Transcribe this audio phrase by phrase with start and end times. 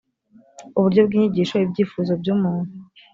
[0.77, 2.73] uburyo bw inyigisho ibyifuzo by umuntu